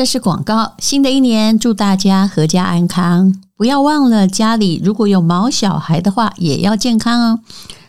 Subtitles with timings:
[0.00, 0.76] 这是广告。
[0.78, 3.34] 新的一年，祝大家阖家安康。
[3.54, 7.40] 不要忘了，家里如果有毛小孩的话，也要健康哦。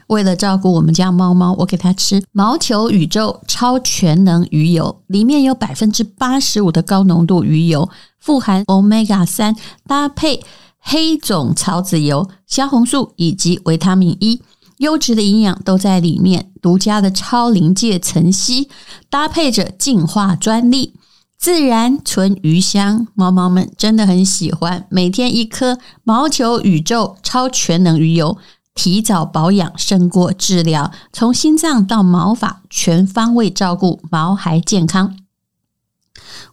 [0.07, 7.89] 为了照顾我们家猫猫，我给它吃毛球宇宙超全能鱼油，里面有百分之八十五的高浓度鱼油，
[8.19, 9.55] 富含 Omega 三，
[9.87, 10.43] 搭配
[10.79, 14.41] 黑种草籽油、虾红素以及维他命 E，
[14.79, 16.51] 优质的营养都在里面。
[16.61, 18.67] 独家的超临界层烯，
[19.09, 20.95] 搭配着净化专利。
[21.41, 24.85] 自然纯鱼香，猫猫们真的很喜欢。
[24.91, 28.37] 每天一颗毛球宇宙超全能鱼油，
[28.75, 30.91] 提早保养胜过治疗。
[31.11, 35.17] 从心脏到毛发，全方位照顾毛孩健康。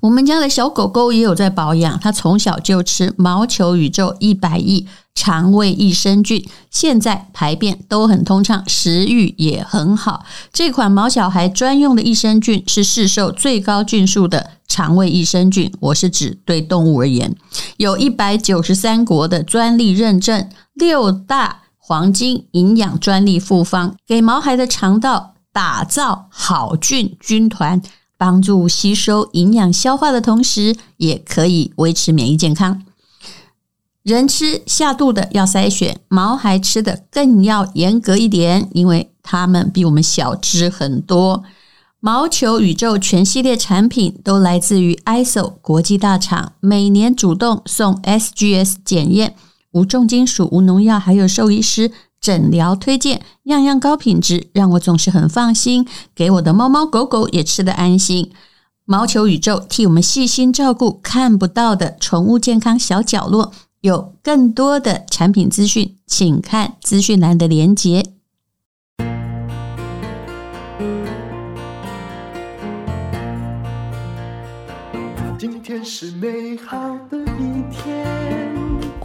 [0.00, 10.24] 我们家的小狗狗也有在保养，它从小就吃毛球宇宙一百亿肠胃益生菌，现在排便都很通畅，食欲也很好。
[10.52, 17.34] 这款毛小孩专用的益生菌是市售最高菌数的肠胃益生菌，我是指对动物而言，
[17.78, 27.82] 有一百九十三国的专利认证，六大黄金营养专利复方，给毛孩的肠道打造好菌军团。
[28.18, 32.82] 帮助吸收营养、消化的同时，也可以维持免疫健康。
[34.02, 41.44] 人吃下肚的要筛选，毛孩吃的更要严格一点，因为它们比我们小只很多。
[42.00, 49.34] 毛球宇宙全系列产品都来自于 ISO 国际大厂，每年主动送 SGS 检验，
[49.72, 51.90] 无重金属、无农药，还有兽医师。
[52.20, 58.32] 诊疗推荐，样样高品质，让我总是很放心，给我的猫猫狗狗也吃得安心。
[58.84, 63.52] 毛球宇宙替我们细心照顾看不到的宠物健康小角落，
[63.82, 68.02] 有更多的产品资讯，请看资讯栏的连结。
[75.38, 76.76] 今天是美好
[77.08, 78.27] 的一天。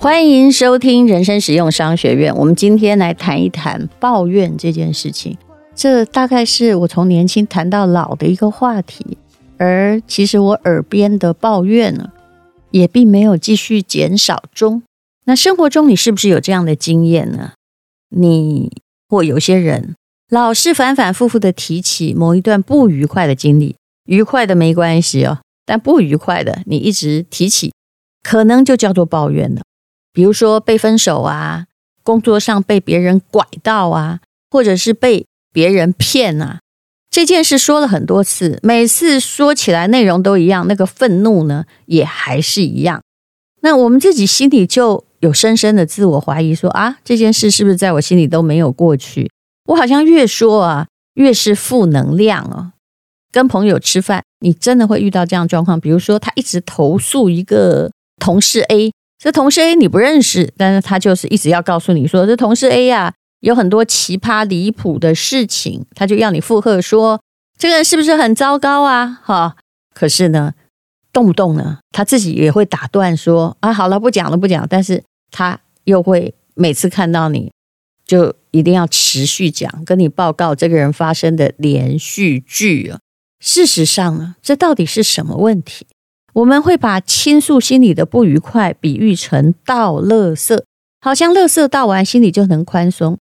[0.03, 2.35] 欢迎收听人生实用商学院。
[2.35, 5.37] 我们今天来谈一谈抱怨这件事情。
[5.73, 9.17] 这大概是我从年轻谈到老的一个话题。
[9.57, 12.11] 而其实我耳边的抱怨呢，
[12.71, 14.83] 也并没有继续减少中。
[15.23, 17.53] 那生活中你是不是有这样的经验呢？
[18.09, 18.73] 你
[19.07, 19.95] 或有些人
[20.29, 23.77] 老是反反复复的提起某一段不愉快的经历，
[24.07, 27.71] 愉快的没关系哦，但不愉快的你一直提起，
[28.21, 29.61] 可能就叫做抱怨了。
[30.13, 31.65] 比如说被分手啊，
[32.03, 34.19] 工作上被别人拐到啊，
[34.51, 36.59] 或者是被别人骗啊，
[37.09, 43.01] 这件事说了很多次，每次说起来内容都一样，那个愤怒呢也还是一样。
[43.61, 49.31] 那我们自己心里就有深深的自我怀疑说，啊，这件事是不是在我心里都没有过去？
[49.67, 52.73] 我好像越说啊，越是负能量哦。
[53.31, 58.91] 跟朋友吃饭，你真的会遇到这样状况，比如说他一直投诉一个同事 A。
[59.23, 67.21] 这同事 A 你不认识，但是他就是一直要告诉你说，这同事 A 呀、啊、有很多奇葩离谱的事情，他就要你附和说，
[67.57, 69.21] 这个人是不是很糟糕啊？
[69.23, 69.55] 哈，
[69.93, 70.51] 可是呢，
[71.13, 74.67] 动不动呢，他自己也会打断说，啊，好了，不讲了，不讲。
[74.69, 75.01] 但是
[75.31, 77.49] 他又会每次看到你
[78.05, 82.99] 就一定要持续讲，跟你报告这个人发生的连续剧啊。
[83.39, 85.87] 事实上呢，这到底是什么问题？
[86.33, 90.59] 我们会把倾诉心里的不愉快比喻成倒垃圾，
[90.99, 93.17] 好像垃圾倒完心里就能宽松。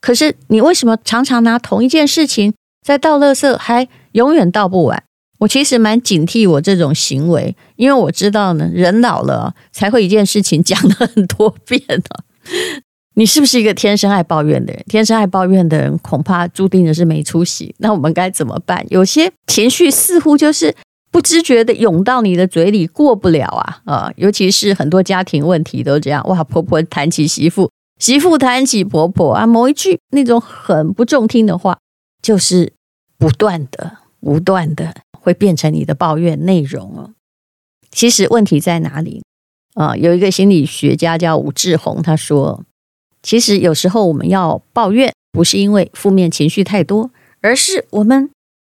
[0.00, 5.02] 可是你为什么常常拿同一件事情在倒垃圾，还永远倒不完？
[5.40, 12.24] 我其实蛮警惕我这种行为，因为我知道呢，人老了才会一件事情讲了很多遍了。
[13.16, 14.82] 你是不是一个天生爱抱怨的人？
[14.88, 17.74] 天生爱抱怨的人恐怕注定的是没出息。
[17.78, 18.84] 那我们该怎么办？
[18.88, 20.74] 有些情绪似乎就是。
[21.14, 24.12] 不知觉的涌到你的嘴里过不了啊啊！
[24.16, 27.70] 尤其是很多家庭问题都这样哇，婆婆谈起媳妇，
[28.00, 31.78] 媳妇谈起婆婆啊，某一句那种很不中听的话，
[32.20, 32.72] 就是
[33.16, 37.12] 不断的、不断的会变成你的抱怨内容哦。
[37.92, 39.22] 其实问题在哪里
[39.74, 39.96] 啊？
[39.96, 42.64] 有一个心理学家叫武志红，他说，
[43.22, 48.28] 其实有时候我们要抱怨，不是因为负面情绪太多，而是我们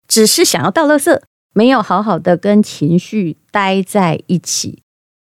[0.07, 1.19] 只是想要倒垃圾。
[1.59, 4.81] 没有好好的跟情绪待在一起，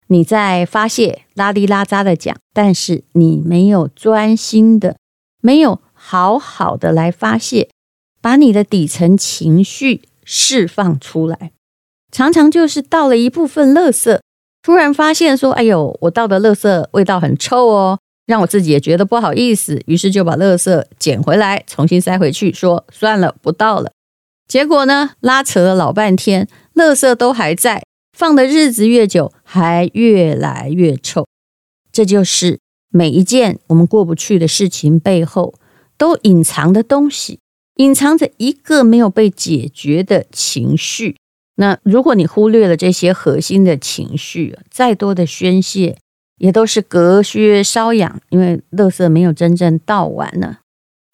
[0.06, 4.98] 你在发泄，拉里拉扎的讲，但是你没有专心的，
[5.40, 7.68] 没有好好的来发泄，
[8.20, 11.50] 把你的底层情绪释放出来，
[12.12, 14.20] 常常就是倒了一部分垃圾，
[14.62, 23.90] 突然发现说：“哎呦，我倒的垃圾味道很臭哦，让我自己也觉得不好意思。”于是就把垃圾捡回来，重新塞回去，说：“算了，不倒了。”
[24.52, 31.26] 结果呢，拉扯了老半天，垃圾都还在，放的日子越久，还越来越臭。
[31.90, 32.60] 这就是
[32.90, 35.54] 每一件我们过不去的事情背后，
[35.96, 37.40] 都隐藏的东西，
[37.76, 41.16] 隐藏着一个没有被解决的情绪。
[41.56, 45.96] 那如果你忽略了这些核心的情绪，再多的宣泄
[46.36, 50.58] 也都是隔靴搔痒，因为垃圾没有真正倒完呢。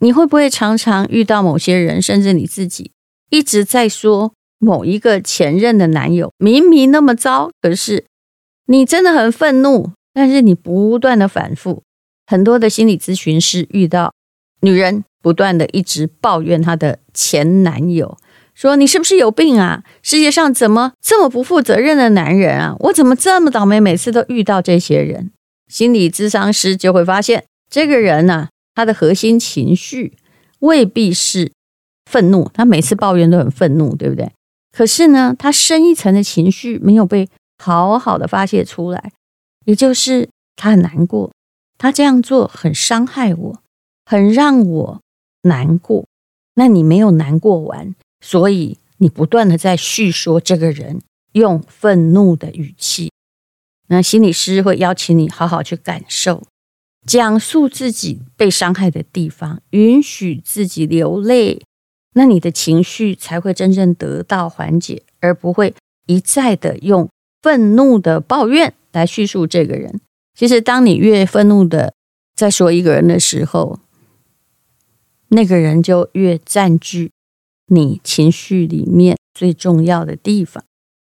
[0.01, 2.91] 你会不会常常遇到某些人，甚至你自己
[3.31, 8.05] 一直在说某一个前任的男友明明那么糟，可是
[8.67, 11.83] 你真的很愤怒，但是你不断的反复。
[12.27, 14.13] 很多的心理咨询师遇到
[14.61, 18.19] 女人不断的一直抱怨她的前男友。
[18.55, 19.85] 说你是不是有病啊？
[20.03, 22.75] 世界上怎么这么不负责任的男人啊？
[22.81, 25.31] 我怎么这么倒霉，每次都遇到这些人？
[25.69, 30.17] 心理咨商师就会发现，这个人呢、他的核心情绪
[30.59, 31.53] 未必是
[32.09, 34.33] 愤怒，他每次抱怨都很愤怒，对不对？
[34.73, 37.29] 可是呢，他深一层的情绪没有被
[37.63, 39.13] 好好的发泄出来，
[39.67, 41.31] 也就是他很难过，
[41.77, 43.63] 他这样做很伤害我，
[44.07, 45.01] 很让我
[45.43, 46.07] 难过。
[46.55, 47.95] 那你没有难过完。
[48.21, 51.01] 所以你不断的在叙说这个人，
[51.33, 53.13] 用愤怒的语气，
[53.87, 56.43] 那心理师会邀请你好好去感受，
[57.07, 61.63] 讲述自己被伤害的地方，允许自己流泪，
[62.19, 65.73] 那你的情绪才会真正得到缓解，而不会
[66.07, 67.09] 一再的用
[67.41, 70.01] 愤怒的抱怨来叙述这个人。
[70.35, 71.95] 其实，当你越愤怒的
[72.35, 73.79] 在说一个人的时候，
[75.29, 77.13] 那个人就越占据。
[77.69, 80.65] 你情绪里面最重要的地方，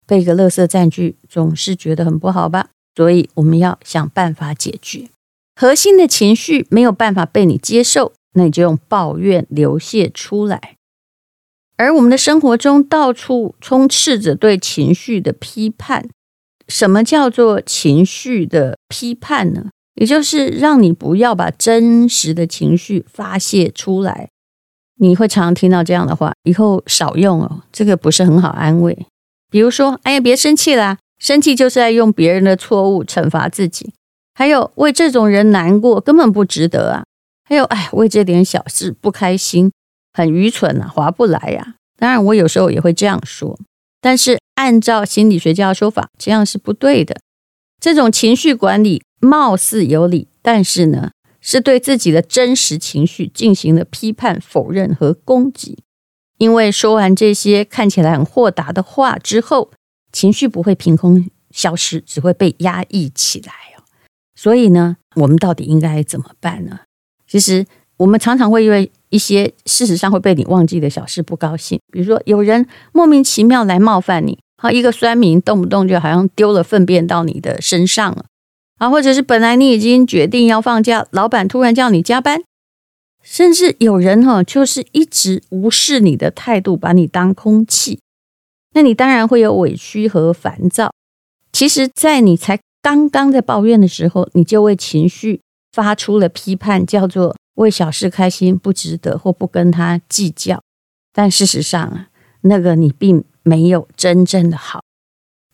[0.07, 2.69] 被一个垃圾占据，总是觉得很不好吧？
[2.95, 5.09] 所以我们要想办法解决。
[5.57, 10.77] 核心的情绪没有办法被你接受，那你就用抱怨流泻出来。
[11.77, 16.09] 而我们的生活中到处充斥着对情绪的批判。
[16.69, 19.67] 什么叫做情绪的批判呢？
[19.95, 24.29] 也就是让你不要把真实的情绪发泄出来。
[24.99, 29.07] 你会常常听到这样的话，以后少用哦，这个不是很好安慰。
[29.51, 33.93] 比如说，哎呀，别生气啦，生气就是在用别人的错误惩罚自己。
[34.35, 37.05] 还有，为这种人难过根本不值得啊。
[37.45, 39.71] 还有，哎，为这点小事不开心，
[40.13, 41.75] 很愚蠢啊，划不来呀。
[41.99, 43.59] 当然，我有时候也会这样说，
[44.01, 47.21] 但是按照心理学家的说法，这样是不对的。
[47.81, 51.11] 这种情绪管理貌似有理，但是呢，
[51.41, 55.79] 是对自己的真实情绪进行了批判、否认和攻击，
[56.39, 59.71] 因为说完这些看起来很豁达的话之后，
[60.13, 63.83] 情绪不会凭空消失，只会被压抑起来哦。
[64.35, 66.81] 所以呢，我们到底应该怎么办呢？
[67.29, 67.67] 其实
[67.97, 78.25] 我们常常会因为一些事实上会被你忘记的小事不高兴，比如说有人莫名其妙来冒犯你，好，一个酸民动不动就好像丢了粪便到你的身上了。
[78.79, 82.41] 啊，或者是本来你已经决定要放假，老板突然叫你加班，
[83.23, 88.01] 甚至有人哈，就是一直无视你的态度，把你当空气，
[88.75, 90.91] 那你当然会有委屈和烦躁。
[91.53, 100.63] 其实，在你才刚刚在抱怨的时候，你就为情绪发出了批判，叫做为小事开心不值得或不跟他计较。
[101.13, 102.09] 但事实上啊，
[102.43, 104.83] 那个你并没有真正的好。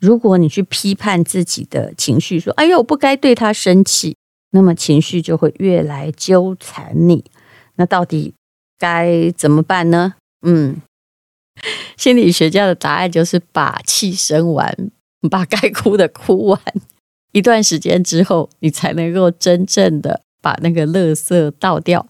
[0.01, 4.17] 如果你去批判自己的情绪，说：“哎呦，我不该对他生气。”
[4.53, 7.25] 那么情绪就会越来纠缠你。
[7.75, 8.33] 那到底
[8.79, 10.15] 该怎么办呢？
[10.43, 10.81] 嗯，
[11.99, 14.91] 心理学家的答案就是把气生完，
[15.29, 16.61] 把该哭的哭完。
[17.33, 22.07] 一段时间之后，你才能够真正的把那个垃圾倒掉，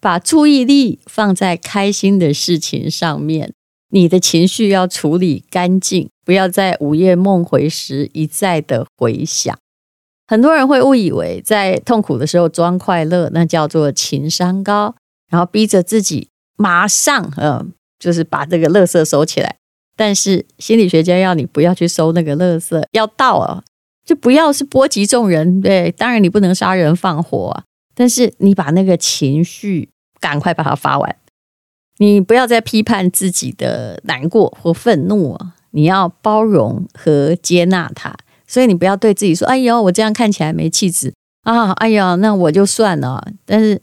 [0.00, 3.52] 把注意力放在开心的事情上面。
[3.92, 9.58] 你的情绪要处理干净，不要在午夜梦回时一再的回想。
[10.28, 14.94] 很多人会误以为在痛苦的时候装快乐，那叫做情商高，
[15.28, 19.56] 然后逼着自己马上，嗯，就是把这个垃圾收起来。
[19.96, 23.64] 但是心理学家要你不要去收那个垃圾，要倒啊，
[24.06, 25.60] 就不要是波及众人。
[25.60, 27.64] 对，当然你不能杀人放火啊，
[28.00, 31.16] 但是你把那个情绪赶快把它发完。
[31.98, 38.16] 你不要再批判自己的难过或愤怒啊，你要包容和接纳它。
[38.46, 43.22] 所以你不要对自己说：“哎呦，我这样看起来没气质啊！”哎呀，那我就算了。
[43.44, 43.78] 但是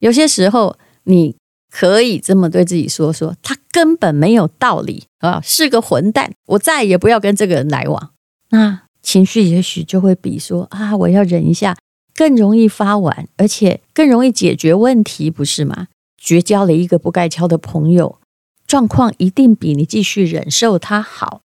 [0.00, 1.34] 有些时候，你
[1.70, 8.10] 可以这么对自己说：“说他根本没有道理啊，是个混蛋，我再也不要跟这个人来往。”
[8.52, 11.74] 那情绪也许就会比说：“啊，我要忍一下，
[12.14, 18.20] 更容易发完，而且更容易解决问题，不是吗？”绝交了一个不该交的朋友，
[18.66, 21.40] 状况一定比你继续忍受他好。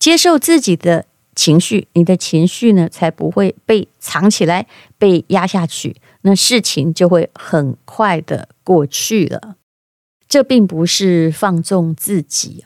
[0.00, 1.06] 接受自己的
[1.36, 4.66] 情绪，你的情绪呢才不会被藏起来、
[4.98, 9.54] 被压下去，那事情就会很快的过去了。
[10.28, 12.64] 这并不是放纵自己，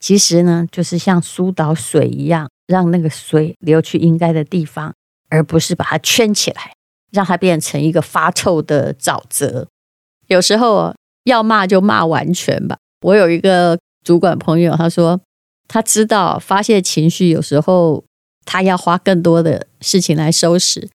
[0.00, 4.92] 其实呢，就是像疏导水一样，让那个水流去应该的地方，
[5.30, 6.72] 而不是把它圈起来，
[7.10, 9.66] 让它变成一个发臭的沼泽。
[10.26, 10.94] 有时候
[11.24, 12.76] 要骂就骂完全吧。
[13.00, 15.18] 我有一个主管朋友，他说
[15.66, 18.04] 他知道发泄情绪有时候
[18.44, 20.88] 他要花更多的事情来收拾，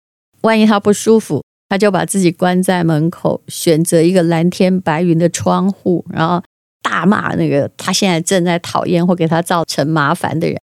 [0.41, 1.43] 万一他不舒服。
[1.69, 6.43] 他就把自己关在门口，选择一个蓝天白云的窗户，然后
[6.83, 10.61] 大骂那个他现在正在讨厌或给他造成麻烦的人。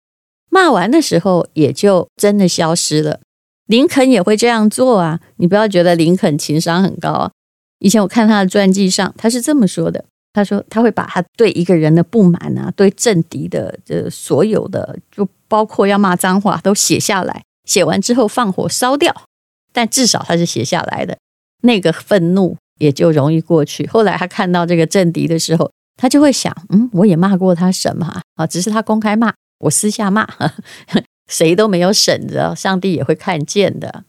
[0.51, 3.21] 骂完的时候，也就真的消失了。
[3.67, 5.21] 林肯也会这样做啊！
[5.37, 7.31] 你不要觉得林肯情商很高啊。
[7.79, 19.15] 以前我看他的传记上，他是这么说的：他说他会把他对一个人的不满啊，对政敌的这所有的，就包括要骂脏话，都写下来，写完之后放火烧掉。
[19.73, 21.19] 但至少他是写下来的，
[21.63, 23.87] 那个愤怒也就容易过去。
[23.87, 28.47] 后来他看到这个政敌的时候，他就会想：嗯，我也骂过他什么啊？
[28.47, 30.29] 只是他公开骂，我私下骂，
[31.35, 34.05] 谁都没有审着，上帝也会看见的。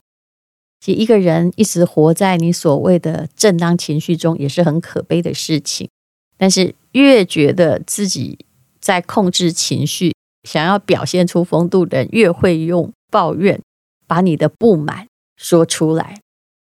[0.79, 5.89] 其实一个人一直活在你所谓的正当情绪中，也是很可悲的事情。
[6.37, 8.37] 但是越觉得自己
[8.79, 10.13] 在控制情绪，
[10.43, 13.59] 想要表现出风度的人，越会用抱怨
[14.05, 15.07] 把你的不满。
[15.35, 16.19] 说出来。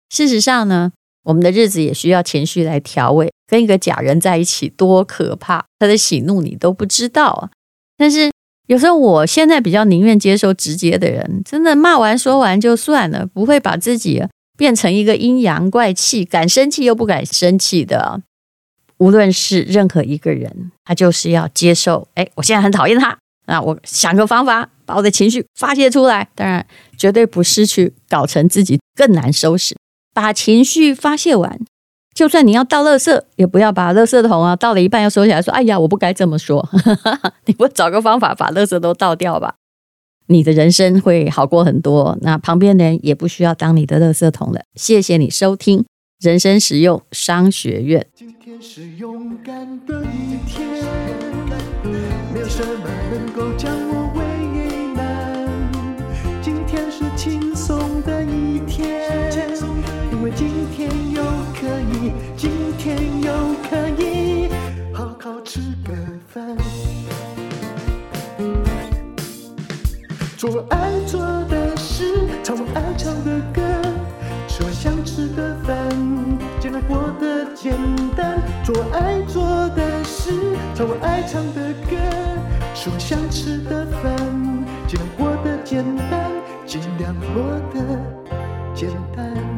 [0.08, 0.92] 事实上呢，
[1.24, 3.32] 我们的日子也需要情绪来调味。
[3.46, 7.50] 跟一个假人在一起多可怕，他的喜怒你都不知道啊。
[7.98, 8.30] 但是
[8.66, 14.24] 有时候，我现在比较宁愿接受直接的人，真的骂完说完就算了，不会把自己
[14.56, 18.22] 变成一个阴阳怪气，敢生气又不敢生气的。
[18.98, 22.06] 无论是任何一个人，他就是要接受。
[22.14, 23.18] 哎，我现在很讨厌他。
[23.46, 26.28] 那我想个方法，把我的情绪发泄出来。
[26.36, 26.64] 当然，
[26.96, 29.74] 绝对不是去搞成自己更难收拾。
[30.14, 31.58] 把情绪发泄完，
[32.14, 36.68] 就算你要倒垃圾，也不要把垃圾桶啊倒了一半又收起来，说：“哎呀，我不该这么说。
[37.46, 39.54] ”你不找个方法把垃圾都倒掉吧，
[40.26, 42.18] 你的人生会好过很多。
[42.20, 44.60] 那旁边的人也不需要当你的垃圾桶了。
[44.74, 45.84] 谢谢你收听
[46.20, 48.06] 人生实用商学院。
[48.14, 50.68] 今天是勇敢的一天。
[52.32, 53.70] 没有什么能够将
[62.82, 63.32] 天又
[63.70, 64.48] 可以
[64.92, 65.94] 好好吃个
[66.26, 66.56] 饭，
[70.36, 72.12] 做我爱做的事，
[72.42, 73.62] 唱我爱唱的歌，
[74.48, 75.76] 吃我想吃的饭，
[76.58, 77.72] 尽量过得简
[78.16, 79.44] 单，做我爱做
[79.76, 80.32] 的事，
[80.74, 81.96] 唱我爱唱的歌。
[82.74, 84.16] 吃我想吃的饭，
[84.88, 86.28] 尽量过得简单，
[86.66, 87.96] 尽量过得
[88.74, 89.51] 简单。